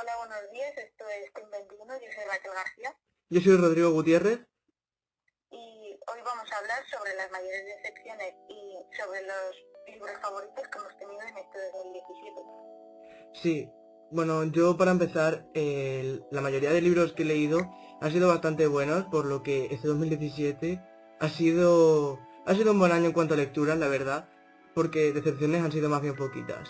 [0.00, 0.72] Hola, buenos días.
[0.76, 1.94] Esto es Team 21.
[1.94, 2.94] Yo soy Raquel García.
[3.30, 4.40] Yo soy Rodrigo Gutiérrez.
[5.50, 9.56] Y hoy vamos a hablar sobre las mayores decepciones y sobre los
[9.88, 12.42] libros favoritos que hemos tenido en este 2017.
[13.34, 13.70] Sí,
[14.10, 17.58] bueno, yo para empezar, el- la mayoría de libros que he leído
[18.00, 20.80] han sido bastante buenos, por lo que este 2017
[21.20, 24.28] ha sido, ha sido un buen año en cuanto a lecturas, la verdad,
[24.74, 26.68] porque decepciones han sido más bien poquitas.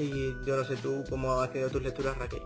[0.00, 2.42] Y yo no sé tú cómo has tenido tus lecturas, Raquel.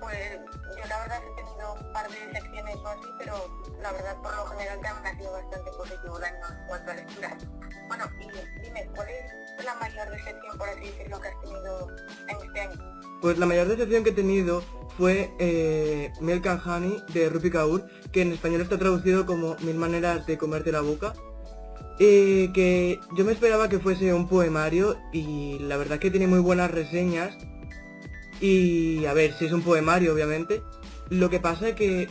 [0.00, 0.38] Pues
[0.76, 3.34] yo la verdad he tenido un par de decepciones o así, pero
[3.80, 7.46] la verdad por lo general también ha sido bastante positivo año en cuanto a lecturas.
[7.86, 11.96] Bueno, y dime, ¿cuál es la mayor decepción, por así decirlo, que has tenido
[12.28, 13.00] en este año?
[13.22, 14.62] Pues la mayor decepción que he tenido
[14.98, 19.76] fue eh, Milk and Honey de Rupi Kaur, que en español está traducido como Mil
[19.76, 21.14] maneras de comerte la boca.
[21.98, 26.40] Eh, que yo me esperaba que fuese un poemario y la verdad que tiene muy
[26.40, 27.36] buenas reseñas.
[28.40, 30.62] Y a ver, si es un poemario, obviamente.
[31.10, 32.08] Lo que pasa es que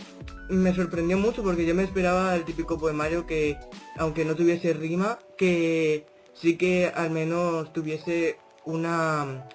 [0.49, 3.57] me sorprendió mucho porque yo me esperaba el típico poemario que,
[3.97, 9.47] aunque no tuviese rima, que sí que al menos tuviese una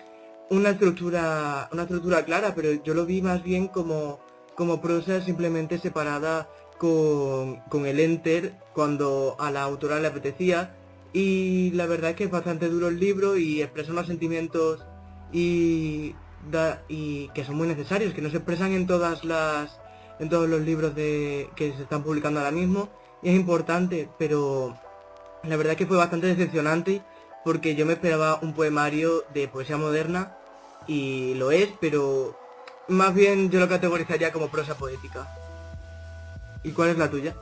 [0.50, 4.20] una estructura una estructura clara, pero yo lo vi más bien como
[4.54, 6.48] como prosa simplemente separada
[6.78, 10.74] con, con el enter cuando a la autora le apetecía
[11.12, 14.84] y la verdad es que es bastante duro el libro y expresa unos sentimientos
[15.32, 16.14] y
[16.50, 19.80] da, que son muy necesarios, que no se expresan en todas las
[20.20, 22.88] en todos los libros de que se están publicando ahora mismo
[23.22, 24.76] y es importante, pero
[25.44, 27.02] la verdad es que fue bastante decepcionante
[27.44, 30.36] porque yo me esperaba un poemario de poesía moderna
[30.86, 32.36] y lo es, pero
[32.88, 35.37] más bien yo lo categorizaría como prosa poética.
[36.62, 37.34] ¿Y cuál es la tuya?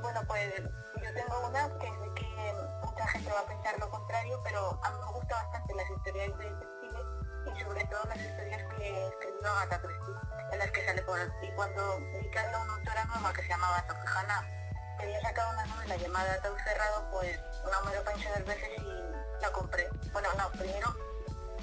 [0.00, 4.40] Bueno, pues yo tengo una que sé que mucha gente va a pensar lo contrario,
[4.44, 7.06] pero a mí me gustan bastante las historias de detectives
[7.46, 10.14] y sobre todo las historias que escribió Agatha Christie,
[10.52, 13.48] en las que sale por Y cuando vi que había una autora nueva que se
[13.48, 14.06] llamaba Sophie
[14.98, 18.68] que había sacado una novela llamada Tau Cerrado, pues no me lo pensé dos veces
[18.78, 19.88] y la compré.
[20.12, 20.94] Bueno, no, primero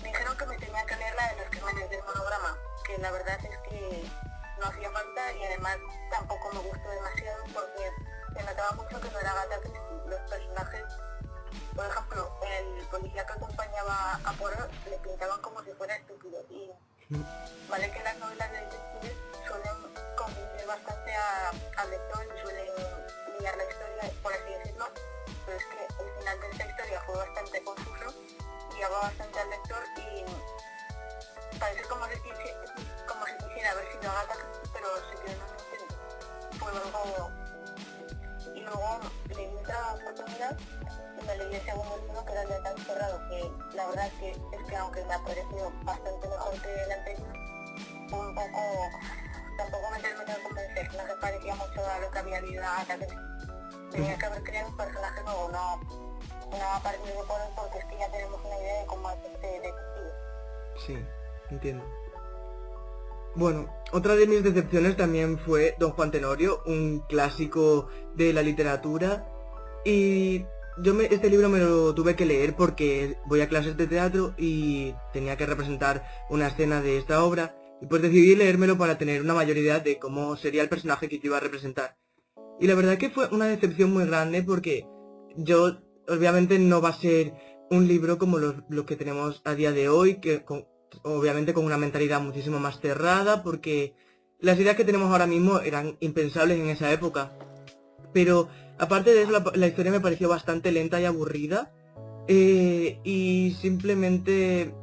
[0.02, 3.12] me dijeron que me tenía que leer la de los crímenes del monograma, que la
[3.12, 4.12] verdad es que
[4.63, 5.78] no hacía falta y además
[6.09, 7.91] tampoco me gustó demasiado porque
[8.34, 9.81] se notaba mucho que no era Agatha Christie.
[10.07, 10.84] Los personajes,
[11.75, 16.72] por ejemplo, el policía que acompañaba a Poirot le pintaban como si fuera estúpido y
[17.69, 21.13] vale que las novelas de detectives suelen convencer bastante
[21.78, 22.68] al lector y suelen
[23.40, 24.85] liar la historia, por así decirlo,
[25.45, 28.13] pero es que el final de esta historia fue bastante confuso
[28.75, 32.19] guiaba bastante al lector y parece como si,
[33.07, 34.53] como si quisiera haber sido Agatha
[38.56, 39.00] Y luego
[39.30, 40.58] le di otra oportunidad
[41.22, 44.12] y me leí el segundo libro que era el de Tan Cerrado, que la verdad
[44.19, 47.34] que, es que aunque me ha parecido bastante mejor que el anterior,
[48.12, 48.59] un poco...
[49.58, 52.78] Tampoco me terminó de convencer, no se parecía mucho a lo que había leído a
[52.78, 53.19] Agatha Christie.
[53.92, 57.86] Tenía que haber creado un personaje nuevo, no, no a partir de por porque es
[57.86, 60.12] que ya tenemos una idea de cómo es este detective.
[60.86, 61.06] Sí,
[61.52, 61.86] entiendo.
[63.36, 69.28] Bueno, otra de mis decepciones también fue Don Juan Tenorio, un clásico de la literatura.
[69.86, 70.46] Y
[70.82, 74.34] yo me, este libro me lo tuve que leer porque voy a clases de teatro
[74.38, 77.56] y tenía que representar una escena de esta obra.
[77.82, 81.20] Y pues decidí leérmelo para tener una mayor idea de cómo sería el personaje que
[81.22, 81.98] iba a representar.
[82.60, 84.86] Y la verdad que fue una decepción muy grande porque
[85.36, 87.34] yo obviamente no va a ser
[87.72, 90.68] un libro como los, los que tenemos a día de hoy, que con-
[91.04, 93.94] obviamente con una mentalidad muchísimo más cerrada, porque
[94.40, 97.31] las ideas que tenemos ahora mismo eran impensables en esa época.
[98.13, 98.48] Pero
[98.78, 101.72] aparte de eso, la, la historia me pareció bastante lenta y aburrida.
[102.28, 104.74] eh, y simplemente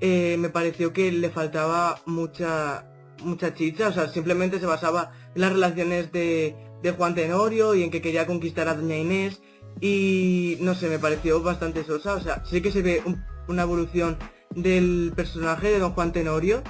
[0.00, 2.88] eh, me pareció que le faltaba mucha
[3.22, 7.84] mucha chicha, o sea, simplemente se basaba en las relaciones de, de Juan Tenorio y
[7.84, 9.40] en que quería conquistar a Doña Inés
[9.80, 13.62] y no sé, me pareció bastante sosa, o sea, sí que se ve un- una
[13.62, 14.18] evolución
[14.54, 16.62] del personaje de Don Juan Tenorio,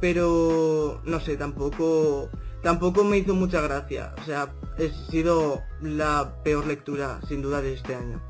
[0.00, 2.30] pero no sé, tampoco
[2.62, 7.74] tampoco me hizo mucha gracia, o sea, ha sido la peor lectura sin duda de
[7.74, 8.22] este año.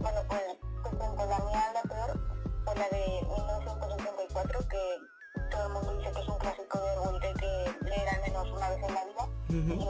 [0.00, 0.42] Bueno, pues,
[0.82, 2.18] pues la mía, la peor,
[2.64, 3.26] fue la de
[4.32, 8.20] 4, que todo el mundo dice que es un clásico de Orwell que leer al
[8.20, 9.28] menos una vez en la vida.
[9.48, 9.85] Y yo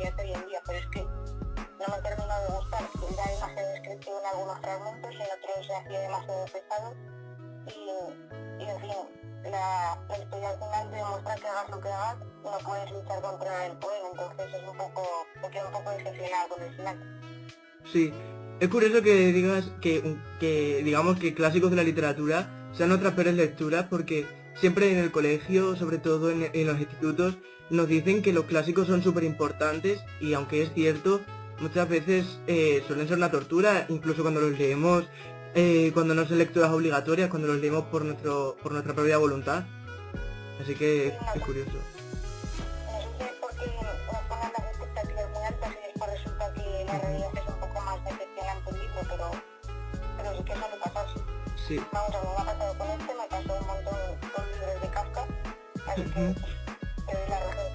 [0.00, 2.82] sociedad hoy en día, pero es que no me terminó de gustar,
[3.12, 6.94] era demasiado descriptivo en algunos fragmentos, en otros se hacía demasiado pesado,
[7.66, 12.58] y, y en fin, la, historia al final demuestra que hagas lo que hagas, no
[12.64, 15.02] puedes luchar contra el poder, entonces es un poco,
[15.42, 17.20] me quedo un poco decepcionado con el final.
[17.92, 18.14] Sí,
[18.60, 23.34] es curioso que digas que, que digamos que clásicos de la literatura sean otras peores
[23.34, 24.26] lecturas porque
[24.60, 27.38] siempre en el colegio, sobre todo en, en los institutos,
[27.70, 31.20] nos dicen que los clásicos son súper importantes y aunque es cierto,
[31.60, 35.04] muchas veces eh, suelen ser una tortura, incluso cuando los leemos,
[35.54, 39.64] eh, cuando no son lecturas obligatorias, cuando los leemos por, nuestro, por nuestra propia voluntad.
[40.60, 41.78] Así que es, es curioso.
[51.70, 51.80] Sí.
[51.92, 53.89] Vamos, a mí me ha pasado con este, me pasó un montón
[55.90, 56.34] así que Ujú.
[56.34, 57.70] te doy la razón.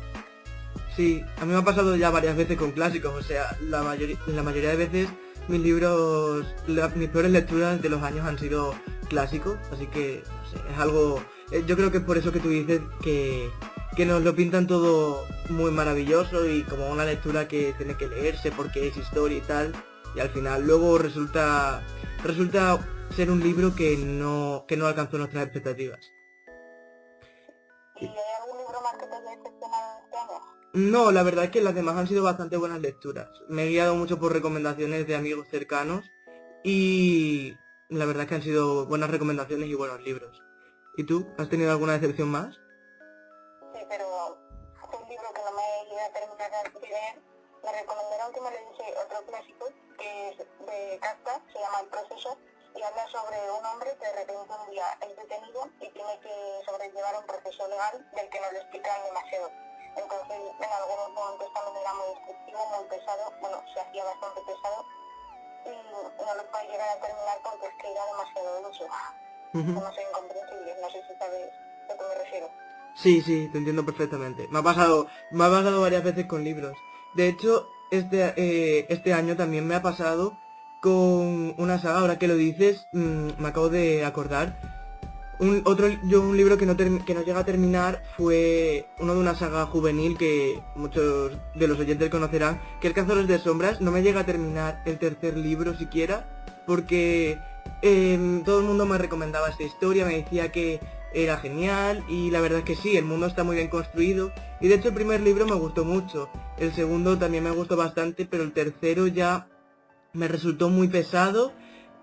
[0.95, 4.17] Sí, a mí me ha pasado ya varias veces con clásicos, o sea, la, mayoría
[4.27, 5.09] la mayoría de veces
[5.47, 8.73] mis libros, la- mis peores lecturas de los años han sido
[9.09, 11.21] clásicos, así que, no sé, es algo,
[11.51, 13.49] eh, yo creo que es por eso que tú dices que,
[13.95, 18.51] que nos lo pintan todo muy maravilloso y como una lectura que tiene que leerse
[18.51, 19.73] porque es historia y tal,
[20.15, 21.83] y al final luego resulta,
[22.23, 22.79] resulta
[23.15, 25.99] ser un libro que no, que no alcanzó nuestras expectativas.
[30.73, 33.29] No, la verdad es que las demás han sido bastante buenas lecturas.
[33.47, 36.11] Me he guiado mucho por recomendaciones de amigos cercanos
[36.65, 37.55] y
[37.87, 40.41] la verdad es que han sido buenas recomendaciones y buenos libros.
[40.97, 41.25] ¿Y tú?
[41.37, 42.55] ¿Has tenido alguna decepción más?
[43.73, 44.05] Sí, pero
[44.81, 47.21] fue un libro que no me llegué a terminar de leer.
[47.63, 49.65] Me recomendaron que me leyese otro clásico,
[49.97, 52.37] que es de Kafka, se llama El Proceso,
[52.75, 56.35] y habla sobre un hombre que de repente un día es detenido y tiene que
[56.65, 59.49] sobrellevar un proceso legal del que no le explican demasiado.
[59.95, 64.85] Entonces, en algunos momentos también era muy destructivo, muy pesado, bueno, se hacía bastante pesado,
[65.65, 68.83] y no lo pude llegar a terminar porque es que era demasiado denso,
[69.53, 71.49] demasiado incomprensible, no sé si sabes
[71.89, 72.49] a lo que me refiero.
[72.95, 74.47] Sí, sí, te entiendo perfectamente.
[74.49, 76.77] Me ha pasado, me ha pasado varias veces con libros.
[77.13, 80.37] De hecho, este, eh, este año también me ha pasado
[80.85, 84.55] con una saga, ahora que lo dices, mm, me acabo de acordar.
[85.39, 89.19] Un, otro, yo un libro que no, que no llega a terminar fue uno de
[89.19, 93.81] una saga juvenil que muchos de los oyentes conocerán, que es Cazadores de Sombras.
[93.81, 96.27] No me llega a terminar el tercer libro siquiera,
[96.67, 97.39] porque
[97.81, 100.79] em, todo el mundo me recomendaba esta historia, me decía que
[101.15, 104.67] era genial y la verdad es que sí, el mundo está muy bien construido y
[104.67, 106.29] de hecho el primer libro me gustó mucho,
[106.59, 109.47] el segundo también me gustó bastante, pero el tercero ya
[110.15, 111.53] me resultó muy pesado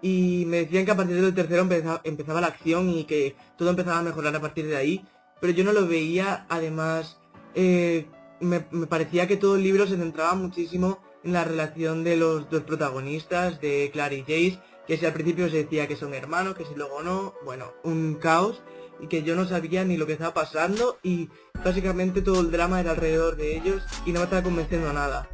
[0.01, 3.71] y me decían que a partir del tercero empeza- empezaba la acción y que todo
[3.71, 5.05] empezaba a mejorar a partir de ahí,
[5.41, 7.19] pero yo no lo veía, además
[7.55, 8.07] eh,
[8.41, 12.51] me, me parecía que todo el libro se centraba muchísimo en la relación de los
[12.51, 16.57] dos protagonistas, de Clara y Jace, que si al principio se decía que son hermanos,
[16.57, 18.61] que si luego no, bueno, un caos
[19.01, 21.29] y que yo no sabía ni lo que estaba pasando y
[21.65, 25.29] básicamente todo el drama era alrededor de ellos y no me estaba convenciendo a nada.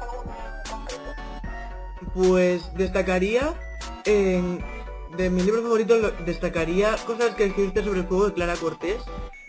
[0.00, 1.12] Alguno en concreto?
[2.14, 3.54] Pues destacaría,
[4.04, 4.64] en-
[5.16, 9.02] de mis libros favoritos, lo- destacaría cosas que escribiste sobre el fuego de Clara Cortés.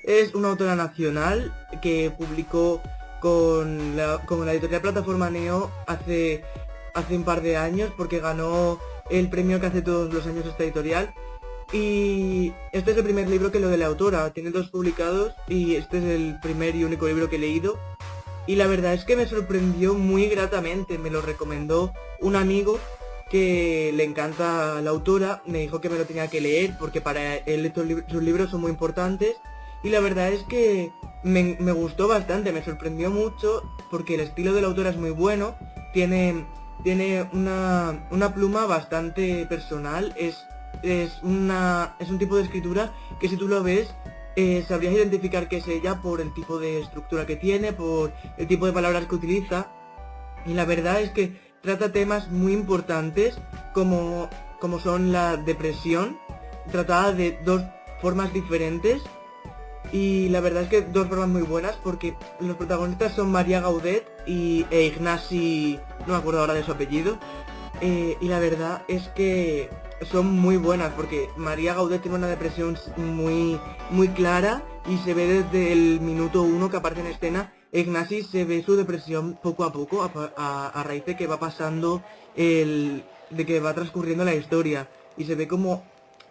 [0.04, 2.82] Es una autora nacional que publicó
[3.22, 6.44] con la, la editorial Plataforma Neo hace,
[6.94, 10.64] hace un par de años porque ganó el premio que hace todos los años esta
[10.64, 11.14] editorial.
[11.74, 15.76] Y este es el primer libro que lo de la autora, tiene dos publicados y
[15.76, 17.80] este es el primer y único libro que he leído.
[18.46, 22.78] Y la verdad es que me sorprendió muy gratamente, me lo recomendó un amigo
[23.30, 27.38] que le encanta la autora, me dijo que me lo tenía que leer porque para
[27.38, 29.36] él estos sus libros son muy importantes
[29.84, 30.92] y la verdad es que
[31.24, 35.10] me, me gustó bastante, me sorprendió mucho porque el estilo de la autora es muy
[35.10, 35.56] bueno,
[35.94, 36.46] tiene,
[36.84, 40.38] tiene una, una pluma bastante personal, es,
[40.82, 43.94] es, una, es un tipo de escritura que si tú lo ves
[44.36, 48.48] eh, sabrías identificar que es ella por el tipo de estructura que tiene, por el
[48.48, 49.68] tipo de palabras que utiliza.
[50.46, 53.38] Y la verdad es que trata temas muy importantes
[53.74, 56.18] como, como son la depresión,
[56.72, 57.62] tratada de dos
[58.02, 59.04] formas diferentes.
[59.92, 64.10] Y la verdad es que dos formas muy buenas porque los protagonistas son María Gaudet
[64.26, 67.20] y, e Ignasi, no me acuerdo ahora de su apellido.
[67.82, 69.70] eh, y la verdad es que
[70.06, 75.28] son muy buenas porque María Gaudet tiene una depresión muy, muy clara y se ve
[75.28, 77.54] desde el minuto uno que aparece en escena.
[77.72, 80.04] Ignasi se ve su depresión poco a poco
[80.38, 82.04] a, raíz de que va pasando
[82.36, 85.84] el, de que va transcurriendo la historia y se ve como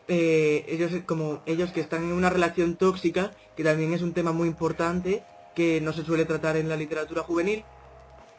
[0.08, 4.32] eh, ellos como ellos que están en una relación tóxica que también es un tema
[4.32, 5.22] muy importante
[5.54, 7.64] que no se suele tratar en la literatura juvenil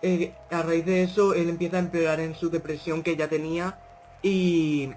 [0.02, 3.80] eh, a raíz de eso él empieza a empeorar en su depresión que ya tenía
[4.22, 4.90] y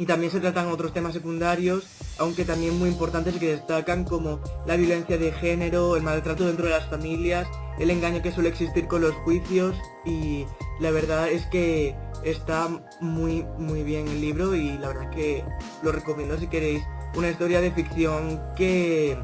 [0.00, 1.84] y también se tratan otros temas secundarios,
[2.16, 6.70] aunque también muy importantes que destacan como la violencia de género, el maltrato dentro de
[6.70, 7.46] las familias,
[7.78, 9.76] el engaño que suele existir con los juicios
[10.06, 10.46] y
[10.80, 12.68] la verdad es que está
[13.02, 15.44] muy muy bien el libro y la verdad es que
[15.82, 16.82] lo recomiendo si queréis
[17.14, 19.18] una historia de ficción que,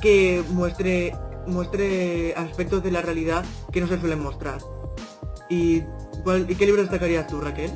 [0.00, 1.12] que muestre,
[1.48, 4.60] muestre aspectos de la realidad que no se suelen mostrar.
[5.50, 5.82] ¿Y,
[6.48, 7.72] ¿y qué libro destacarías tú, Raquel?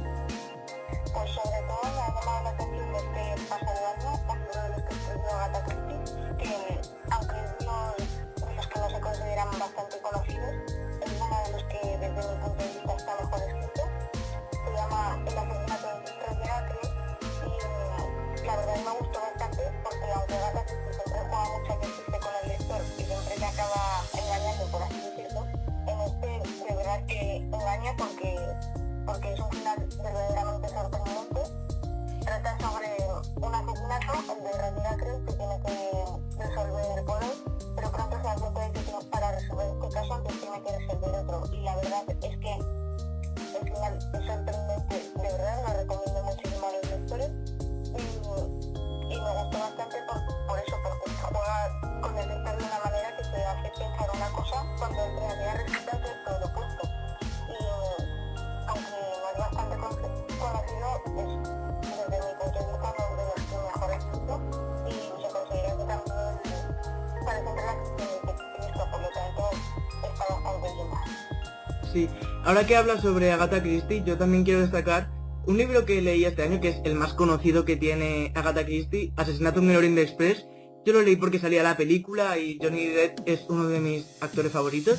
[71.92, 72.08] Sí,
[72.44, 75.10] ahora que hablas sobre Agatha Christie, yo también quiero destacar
[75.46, 79.12] un libro que leí este año, que es el más conocido que tiene Agatha Christie,
[79.16, 80.44] Asesinato en el Orient Express.
[80.84, 84.52] Yo lo leí porque salía la película y Johnny Depp es uno de mis actores
[84.52, 84.98] favoritos.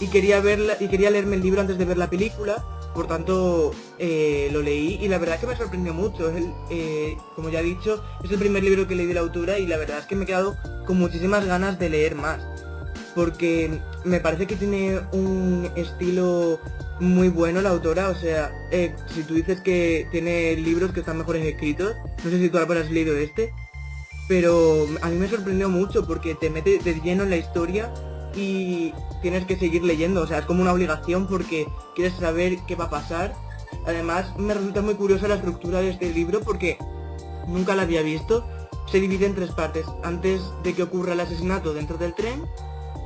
[0.00, 3.72] Y quería, verla, y quería leerme el libro antes de ver la película, por tanto
[3.98, 6.32] eh, lo leí y la verdad es que me sorprendió mucho.
[6.70, 9.66] Eh, como ya he dicho, es el primer libro que leí de la autora y
[9.66, 12.40] la verdad es que me he quedado con muchísimas ganas de leer más
[13.18, 16.58] porque me parece que tiene un estilo
[17.00, 21.18] muy bueno la autora, o sea, eh, si tú dices que tiene libros que están
[21.18, 23.52] mejores escritos, no sé si tú ahora has leído este,
[24.28, 27.92] pero a mí me sorprendió mucho porque te mete de lleno en la historia
[28.34, 32.74] y tienes que seguir leyendo, o sea, es como una obligación porque quieres saber qué
[32.74, 33.34] va a pasar.
[33.86, 36.78] Además, me resulta muy curiosa la estructura de este libro porque
[37.46, 38.46] nunca la había visto.
[38.90, 42.42] Se divide en tres partes, antes de que ocurra el asesinato dentro del tren,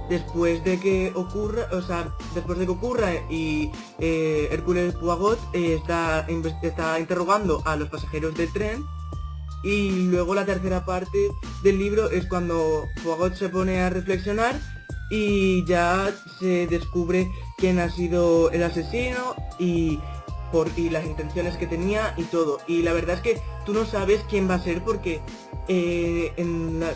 [0.09, 5.75] después de que ocurra, o sea, después de que ocurra y eh, Hércules Poirot eh,
[5.75, 6.27] está,
[6.63, 8.85] está interrogando a los pasajeros del tren
[9.63, 11.31] y luego la tercera parte
[11.63, 14.59] del libro es cuando Poirot se pone a reflexionar
[15.11, 20.01] y ya se descubre quién ha sido el asesino y
[20.51, 22.61] por y las intenciones que tenía y todo.
[22.67, 25.21] Y la verdad es que tú no sabes quién va a ser porque
[25.69, 26.33] eh,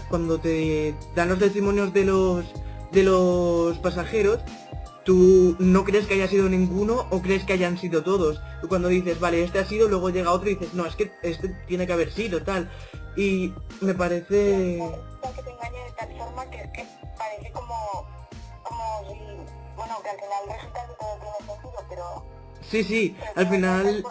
[0.08, 2.44] cuando te dan los testimonios de los
[2.92, 4.40] de los pasajeros,
[5.04, 8.40] tú no crees que haya sido ninguno o crees que hayan sido todos.
[8.60, 11.12] Tú cuando dices, vale, este ha sido, luego llega otro y dices, no, es que
[11.22, 12.70] este tiene que haber sido, tal.
[13.16, 14.82] Y me parece...
[15.34, 18.06] Que te engañe de tal forma que, que parece como,
[18.62, 19.18] como si,
[19.76, 22.24] bueno, que al final resulta que todo tiene sentido, pero...
[22.68, 24.04] Sí, sí, al final...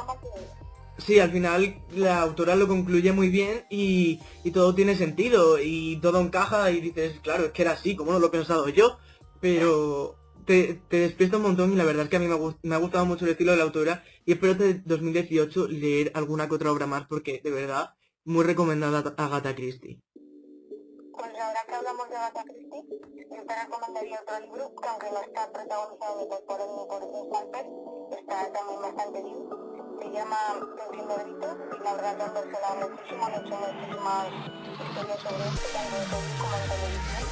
[0.98, 4.20] Sí, al final la autora lo concluye muy bien y,
[4.54, 8.20] todo tiene sentido y todo encaja y dices, claro, es que era así, como no
[8.20, 8.98] lo he pensado yo,
[9.42, 12.80] pero te, te despierta un montón y la verdad es que a mí me ha,
[12.80, 16.72] gustado mucho el estilo de la autora y espero de 2018 leer alguna que otra
[16.72, 17.90] obra más porque de verdad
[18.24, 20.02] muy recomendada a Agatha Christie.
[21.12, 22.84] Pues ahora que hablamos de Agatha Christie,
[23.32, 28.18] yo te recomendaría otro libro que aunque no está protagonizado ni por él ni por
[28.18, 29.65] está también bastante bien
[30.02, 30.38] se llama
[30.86, 34.28] Entiendo Grito y la verdad que han versionado muchísimo, han hecho muchísimas
[34.76, 37.24] historias sobre esto, tanto en como en televisión.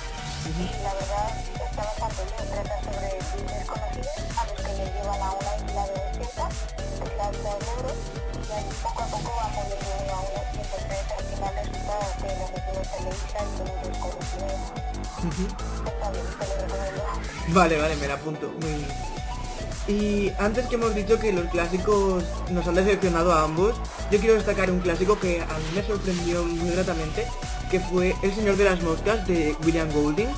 [0.43, 5.29] Y la verdad está bastante bien, trata sobre desconocidos a los que les llevan a
[5.31, 9.29] una isla de desierta, que es la isla del Ebro, y ahí poco a poco
[9.37, 13.39] van poniendo uno a uno, y entonces al final resulta que los en la isla
[13.39, 14.47] y son un desconocido.
[15.23, 17.03] Está bien, te lo recomiendo.
[17.47, 18.47] Vale, vale, me la apunto.
[18.59, 18.85] Muy
[19.87, 23.75] Y antes que hemos dicho que los clásicos nos han decepcionado a ambos,
[24.11, 27.25] yo quiero destacar un clásico que a mí me sorprendió muy gratamente,
[27.69, 30.29] que fue El Señor de las Moscas de William Golding.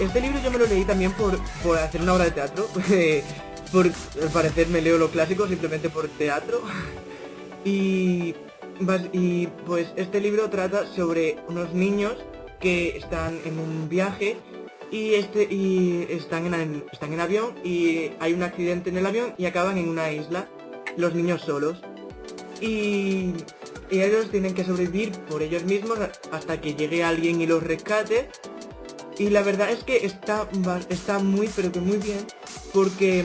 [0.00, 2.66] Este libro yo me lo leí también por, por hacer una obra de teatro,
[3.72, 6.62] por al parecer me leo lo clásico simplemente por teatro.
[7.64, 8.34] y
[9.66, 12.16] pues este libro trata sobre unos niños
[12.60, 14.38] que están en un viaje
[14.90, 19.34] y este y están en, están en avión y hay un accidente en el avión
[19.38, 20.48] y acaban en una isla
[20.96, 21.80] los niños solos.
[22.60, 23.34] Y,
[23.90, 25.98] y ellos tienen que sobrevivir por ellos mismos
[26.32, 28.28] hasta que llegue alguien y los rescate.
[29.18, 30.48] Y la verdad es que está
[30.88, 32.26] está muy pero que muy bien
[32.72, 33.24] porque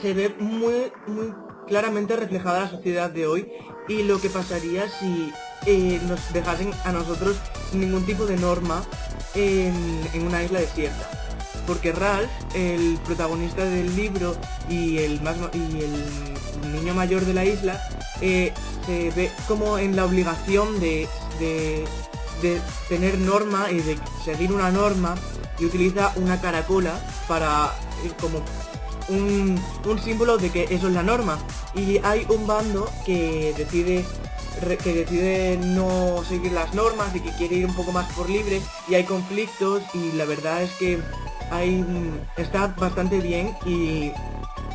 [0.00, 1.32] se ve muy muy
[1.66, 3.48] claramente reflejada la sociedad de hoy
[3.88, 5.32] y lo que pasaría si
[5.66, 7.36] eh, nos dejasen a nosotros
[7.72, 8.82] ningún tipo de norma
[9.34, 11.10] en, una isla desierta.
[11.66, 14.36] Porque Ralph, el protagonista del libro
[14.68, 15.20] y el,
[16.72, 17.80] niño mayor de la isla,
[18.20, 18.52] eh,
[18.86, 21.08] se ve como en la obligación de,
[22.88, 25.14] tener norma y de seguir una norma
[25.58, 27.72] y utiliza una caracola para
[28.04, 28.42] eh, como
[29.08, 29.58] un,
[30.02, 31.38] símbolo de que eso es la norma.
[31.74, 34.04] Y hay un bando que decide
[34.64, 38.60] que decide no seguir las normas y que quiere ir un poco más por libre
[38.88, 40.98] y hay conflictos y la verdad es que
[41.50, 41.84] hay
[42.36, 44.12] está bastante bien y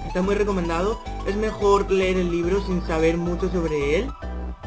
[0.07, 0.99] está muy recomendado.
[1.27, 4.11] Es mejor leer el libro sin saber mucho sobre él.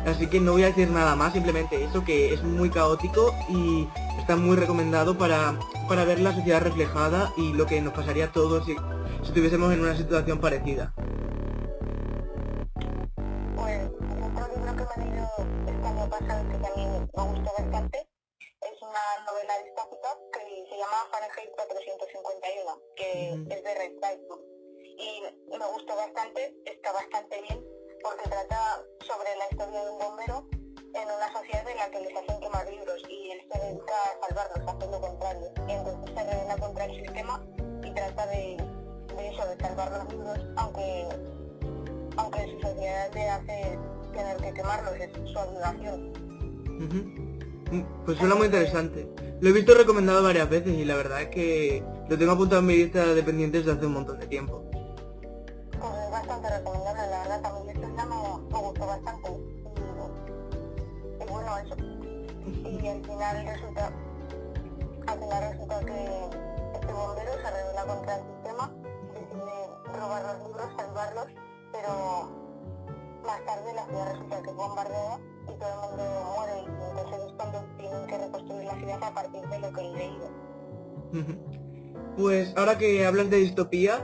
[0.07, 3.87] Así que no voy a decir nada más, simplemente eso, que es muy caótico y
[4.19, 5.55] está muy recomendado para,
[5.88, 9.73] para ver la sociedad reflejada y lo que nos pasaría a todos si, si estuviésemos
[9.73, 10.93] en una situación parecida.
[16.12, 18.07] Pasado que también me gustó bastante.
[18.61, 23.97] Es una novela distópica que se llama Fahrenheit 451, que es de Red
[24.99, 25.23] Y
[25.57, 27.64] me gustó bastante, está bastante bien,
[28.02, 30.47] porque trata sobre la historia de un bombero
[30.92, 34.27] en una sociedad en la que les hacen quemar libros y él se dedica a
[34.27, 35.48] salvarlos, a hacer lo contrario.
[35.66, 37.42] Y entonces se revela contra el sistema
[37.83, 38.57] y trata de,
[39.16, 41.09] de eso, de salvar los libros, aunque,
[42.18, 43.79] aunque su sociedad le hace
[44.12, 46.12] tener que quemarlos, es su obligación.
[48.05, 49.09] Pues suena muy interesante.
[49.40, 52.66] Lo he visto recomendado varias veces y la verdad es que lo tengo apuntado en
[52.66, 54.62] mi lista de dependientes desde hace un montón de tiempo.
[54.70, 59.31] Pues es bastante recomendable, la verdad, también este ya me, gustó bastante.
[61.20, 61.77] Y, bueno, eso.
[62.68, 63.92] Y al final resulta,
[65.07, 68.72] al final resulta que este bombero se revela contra el sistema,
[69.14, 71.27] decide robar los libros, salvarlos,
[71.72, 72.41] pero
[73.25, 77.33] más tarde la ciudad resulta que es bombardeada y todo el mundo muere entonces es
[77.37, 80.31] cuando tienen que reconstruir la ciudad a partir de lo que he leído.
[82.17, 83.99] Pues ahora que hablas de distopía,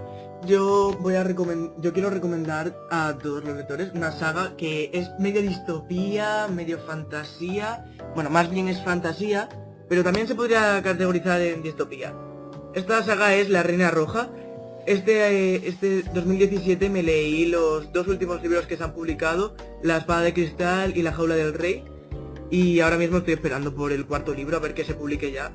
[0.47, 1.27] yo voy a
[1.79, 7.85] yo quiero recomendar a todos los lectores una saga que es medio distopía, medio fantasía,
[8.15, 9.49] bueno, más bien es fantasía,
[9.89, 12.15] pero también se podría categorizar en distopía.
[12.75, 14.29] Esta saga es La Reina Roja
[14.89, 20.23] este, este 2017 me leí los dos últimos libros que se han publicado, La Espada
[20.23, 21.85] de Cristal y La Jaula del Rey.
[22.51, 25.53] Y ahora mismo estoy esperando por el cuarto libro a ver que se publique ya.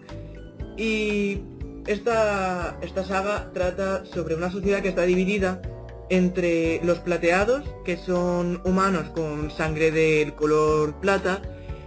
[0.78, 1.42] Y
[1.88, 5.62] esta, esta saga trata sobre una sociedad que está dividida
[6.10, 11.42] entre los plateados, que son humanos con sangre del color plata,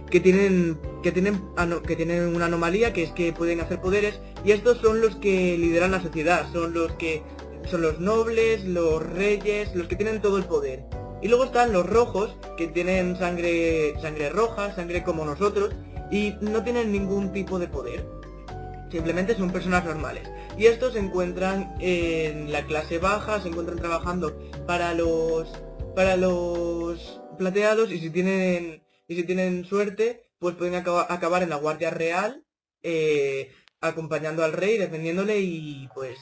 [0.09, 1.41] que tienen, que tienen,
[1.85, 5.57] que tienen una anomalía, que es que pueden hacer poderes, y estos son los que
[5.57, 7.23] lideran la sociedad, son los que
[7.67, 10.85] son los nobles, los reyes, los que tienen todo el poder.
[11.21, 15.73] Y luego están los rojos, que tienen sangre, sangre roja, sangre como nosotros,
[16.11, 18.05] y no tienen ningún tipo de poder.
[18.91, 20.29] Simplemente son personas normales.
[20.57, 25.49] Y estos se encuentran en la clase baja, se encuentran trabajando para los
[25.95, 31.55] para los plateados y si tienen y si tienen suerte, pues pueden acabar en la
[31.55, 32.43] Guardia Real,
[32.83, 33.51] eh,
[33.81, 36.17] acompañando al rey, defendiéndole y pues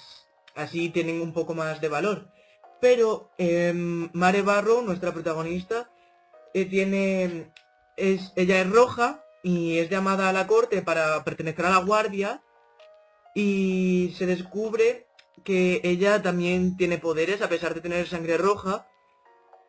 [0.56, 2.28] así tienen un poco más de valor.
[2.82, 5.90] Pero em, Mare Barro, nuestra protagonista,
[6.54, 7.52] eh, tiene.
[7.98, 12.42] Es, ella es roja y es llamada a la corte para pertenecer a la guardia.
[13.34, 15.08] Y se descubre
[15.44, 18.88] que ella también tiene poderes a pesar de tener sangre roja.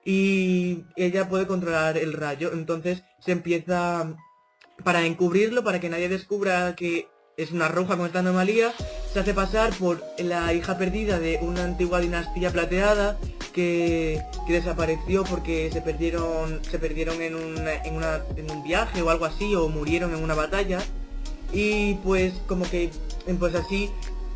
[0.04, 2.52] Y ella puede controlar el rayo.
[2.52, 4.14] Entonces se empieza.
[4.84, 8.72] Para encubrirlo, para que nadie descubra que es una roja con esta anomalía,
[9.12, 13.18] se hace pasar por la hija perdida de una antigua dinastía plateada
[13.52, 17.36] que, desapareció porque se perdieron, se perdieron en,
[17.84, 20.78] en, un viaje o algo así o murieron en una batalla
[21.52, 22.90] y pues como que
[23.38, 23.90] pues así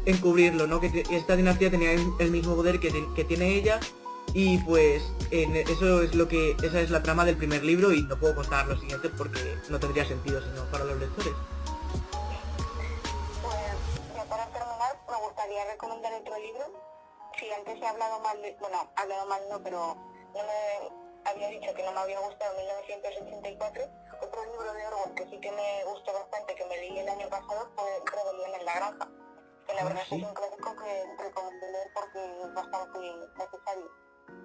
[0.05, 0.81] encubrirlo, ¿no?
[0.81, 3.81] Que esta dinastía tenía el, mismo poder que, que, tiene ella
[4.35, 8.19] y pues eso es lo que esa es la trama del primer libro y no
[8.19, 11.33] puedo contar lo siguiente porque no tendría sentido sino para los lectores.
[15.51, 16.65] Gustaría recomendar otro libro.
[17.37, 19.97] Si antes he hablado mal, de, bueno, hablado mal no, pero
[20.35, 23.83] no me había dicho que no me había gustado 1984
[24.23, 27.29] otro libro de Orwell que sí que me gustó bastante, que me leí el año
[27.29, 29.09] pasado, fue Rebelión en la Granja,
[29.67, 33.91] que la ah, verdad es un clásico que recomiendo leer porque es bastante necesario.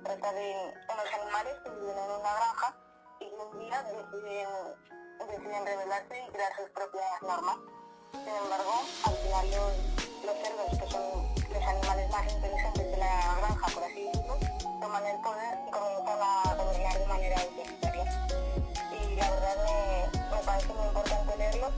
[0.04, 2.78] Trata de unos animales que viven en una granja
[3.20, 4.50] y un día deciden,
[5.30, 7.58] deciden rebelarse y crear sus propias normas.
[8.14, 8.50] Sin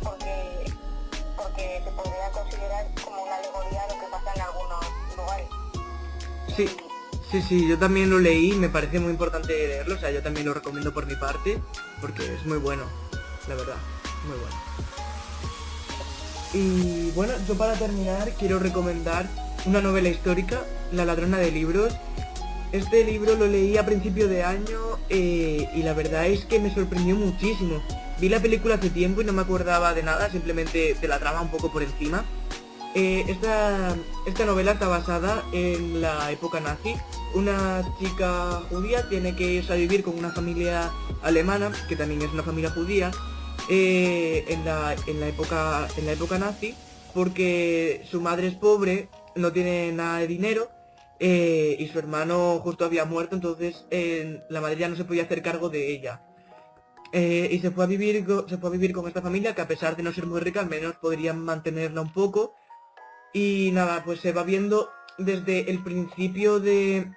[0.04, 5.48] porque, se podría considerar como una alegoría lo que pasa en algunos lugares.
[6.56, 6.70] Sí.
[7.30, 10.46] Sí, sí, yo también lo leí, me parece muy importante leerlo, o sea, yo también
[10.46, 11.62] lo recomiendo por mi parte,
[12.00, 12.84] porque es muy bueno,
[13.50, 13.76] la verdad,
[14.26, 14.56] muy bueno.
[16.54, 19.28] Y bueno, yo para terminar quiero recomendar
[19.66, 20.62] una novela histórica,
[20.94, 21.94] La ladrona de libros,
[22.72, 26.74] este libro lo leí a principio de año eh, y la verdad es que me
[26.74, 27.82] sorprendió muchísimo.
[28.20, 31.42] Vi la película hace tiempo y no me acordaba de nada, simplemente de la trama
[31.42, 32.26] un poco por encima.
[32.96, 36.96] Eh, esta, novela está basada en la época nazi.
[37.36, 40.90] Una chica judía tiene que irse a vivir con una familia
[41.22, 43.12] alemana, que también es una familia judía,
[43.70, 46.74] eh, en, la, en, la época, en la época nazi,
[47.14, 50.72] porque su madre es pobre, no tiene nada de dinero
[51.20, 53.86] eh, y su hermano justo había muerto, entonces
[54.50, 56.24] la madre ya no se podía hacer cargo de ella.
[57.12, 59.68] Eh, y se fue, a vivir, se fue a vivir con esta familia que a
[59.68, 62.54] pesar de no ser muy rica, al menos podrían mantenerla un poco.
[63.34, 67.12] Y nada, pues se va viendo desde el principio de...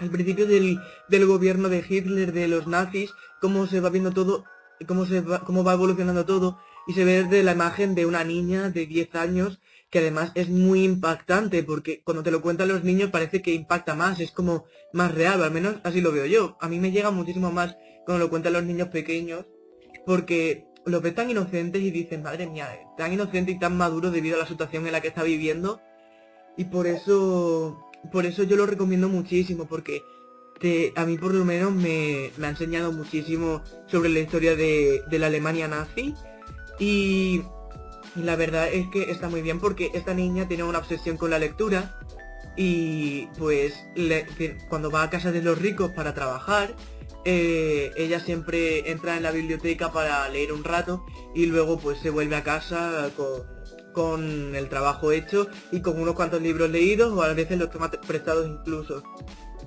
[0.00, 4.44] El principio del, del gobierno de Hitler, de los nazis, cómo se va viendo todo,
[4.88, 8.24] cómo, se va, cómo va evolucionando todo, y se ve desde la imagen de una
[8.24, 9.60] niña de 10 años
[9.92, 13.94] que además es muy impactante porque cuando te lo cuentan los niños parece que impacta
[13.94, 14.64] más, es como
[14.94, 16.56] más real, al menos así lo veo yo.
[16.62, 19.46] A mí me llega muchísimo más cuando lo cuentan los niños pequeños
[20.06, 24.36] porque lo ven tan inocentes y dicen, madre mía, tan inocente y tan maduro debido
[24.36, 25.80] a la situación en la que está viviendo.
[26.56, 30.02] Y por eso, por eso yo lo recomiendo muchísimo porque
[30.60, 35.02] te, a mí por lo menos me, me, ha enseñado muchísimo sobre la historia de,
[35.08, 36.14] de la Alemania nazi
[36.78, 37.42] y
[38.16, 41.38] la verdad es que está muy bien porque esta niña tiene una obsesión con la
[41.38, 41.98] lectura
[42.56, 43.86] y pues
[44.68, 46.74] cuando va a casa de los ricos para trabajar,
[47.24, 51.04] eh, ella siempre entra en la biblioteca para leer un rato
[51.34, 53.10] y luego pues se vuelve a casa
[53.92, 57.90] con, el trabajo hecho y con unos cuantos libros leídos o a veces los toma
[57.90, 59.02] prestados incluso.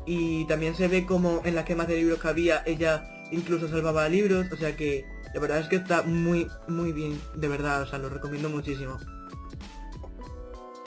[0.06, 4.08] Y también se ve como en las quemas de libros que había ella incluso salvaba
[4.10, 7.88] libros, o sea que la verdad es que está muy, muy bien, de verdad, o
[7.88, 8.98] sea, lo recomiendo muchísimo.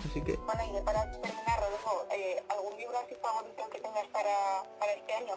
[0.09, 0.37] Así que...
[0.37, 5.13] Bueno, y para terminar, Rodolfo, eh, ¿algún libro así favorito que tengas para, para este
[5.13, 5.35] año?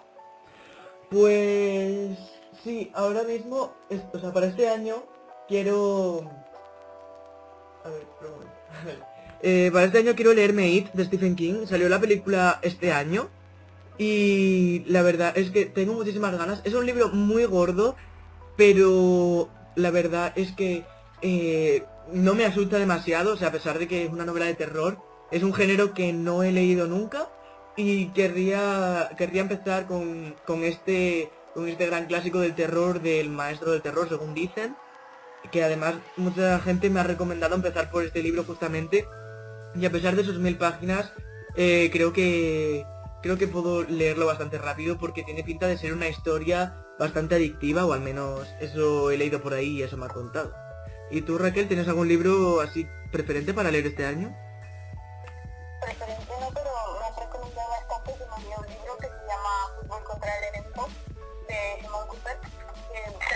[1.11, 2.17] Pues...
[2.63, 3.73] Sí, ahora mismo,
[4.13, 5.03] o sea, para este año
[5.47, 6.21] quiero...
[7.83, 7.89] A
[8.85, 8.99] ver,
[9.41, 11.65] eh, para este año quiero leerme It de Stephen King.
[11.65, 13.29] Salió la película este año.
[13.97, 16.61] Y la verdad es que tengo muchísimas ganas.
[16.63, 17.95] Es un libro muy gordo
[18.61, 20.85] pero la verdad es que
[21.23, 24.53] eh, no me asusta demasiado, o sea, a pesar de que es una novela de
[24.53, 24.99] terror,
[25.31, 27.27] es un género que no he leído nunca
[27.75, 33.71] y querría, querría empezar con, con, este, con este gran clásico del terror del maestro
[33.71, 34.75] del terror, según dicen,
[35.51, 39.05] que además mucha gente me ha recomendado empezar por este libro justamente
[39.75, 41.11] y a pesar de sus mil páginas,
[41.55, 42.85] eh, creo que
[43.21, 47.85] creo que puedo leerlo bastante rápido porque tiene pinta de ser una historia bastante adictiva,
[47.85, 50.53] o al menos eso he leído por ahí y eso me ha contado.
[51.09, 54.35] ¿Y tú, Raquel, tienes algún libro así preferente para leer este año?
[55.81, 56.30] Preferente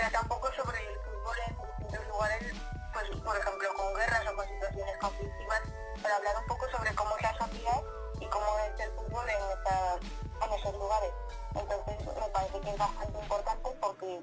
[0.06, 2.54] que trata un poco sobre el fútbol en distintos lugares,
[2.92, 5.62] pues por ejemplo con guerras o con situaciones conflictivas,
[6.00, 7.82] para hablar un poco sobre cómo es la sociedad
[8.20, 11.12] y cómo es el fútbol en, en esos lugares.
[11.54, 14.20] Entonces me parece que es bastante importante porque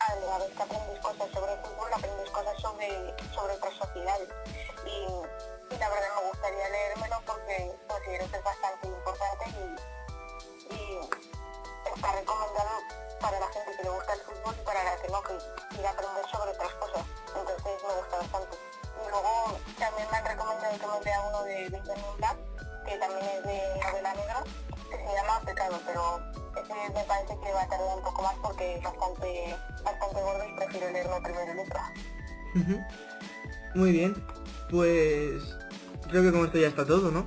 [0.00, 2.88] a la vez que aprendes cosas sobre el fútbol, aprendes cosas sobre,
[3.32, 4.28] sobre otras sociedades.
[4.84, 9.44] Y, la verdad me gustaría leérmelo porque considero que es bastante importante
[10.70, 11.00] y,
[11.94, 15.22] está recomendado para la gente que le gusta el fútbol y para la que no,
[15.22, 15.34] que
[15.70, 17.04] quiere aprender sobre otras cosas.
[17.36, 18.56] Entonces me gusta bastante.
[19.00, 22.36] Y luego también me han recomendado que me lea uno de Benjamin Black,
[22.86, 24.44] que también es de novela negra,
[24.90, 26.20] que se llama Pecado, pero
[26.60, 30.44] ese me parece que va a tardar un poco más porque es bastante, bastante gordo
[30.44, 31.52] y prefiero leerlo primero.
[32.56, 32.80] Ujú.
[33.76, 34.14] Muy bien,
[34.70, 35.42] pues
[36.08, 37.24] creo que con esto ya está todo, ¿no?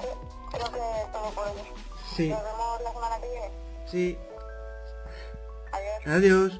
[0.00, 0.08] Sí,
[0.52, 1.54] creo que es todo por hoy.
[2.14, 3.50] Sí, Nos vemos la semana que viene.
[3.86, 4.18] sí.
[6.08, 6.58] Adiós.